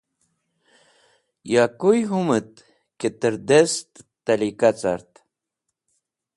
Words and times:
Ya 1.51 1.63
kuy 1.79 1.99
hũmit 2.09 2.51
ki 2.99 3.07
tẽr 3.19 3.35
dest 3.47 3.89
tẽlika 4.25 4.69
cart 4.81 5.11